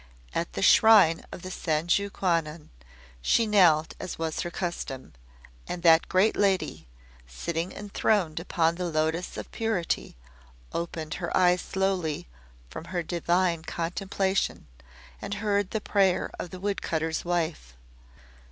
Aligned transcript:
At 0.33 0.53
the 0.53 0.63
shrine 0.63 1.23
of 1.31 1.43
the 1.43 1.51
Senju 1.51 2.09
Kwannon 2.11 2.71
she 3.21 3.45
knelt 3.45 3.93
as 3.99 4.17
was 4.17 4.39
her 4.39 4.49
custom, 4.49 5.13
and 5.67 5.83
that 5.83 6.09
Great 6.09 6.35
Lady, 6.35 6.87
sitting 7.27 7.71
enthroned 7.71 8.39
upon 8.39 8.73
the 8.73 8.85
Lotos 8.89 9.37
of 9.37 9.51
Purity, 9.51 10.17
opened 10.73 11.13
Her 11.21 11.29
eyes 11.37 11.61
slowly 11.61 12.27
from 12.67 12.85
Her 12.85 13.03
divine 13.03 13.61
contemplation 13.61 14.65
and 15.21 15.35
heard 15.35 15.69
the 15.69 15.79
prayer 15.79 16.31
of 16.39 16.49
the 16.49 16.59
wood 16.59 16.81
cutter's 16.81 17.23
wife. 17.23 17.75